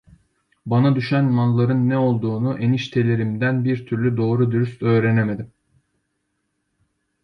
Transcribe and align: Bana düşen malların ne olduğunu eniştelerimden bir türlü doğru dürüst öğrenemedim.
Bana 0.65 0.95
düşen 0.95 1.25
malların 1.25 1.89
ne 1.89 1.97
olduğunu 1.97 2.59
eniştelerimden 2.59 3.65
bir 3.65 3.85
türlü 3.85 4.17
doğru 4.17 4.51
dürüst 4.51 4.83
öğrenemedim. 4.83 5.51